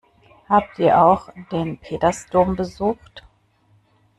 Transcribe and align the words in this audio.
Habt 0.49 0.79
ihr 0.79 0.99
auch 0.99 1.29
den 1.51 1.77
Petersdom 1.77 2.55
besucht? 2.55 3.23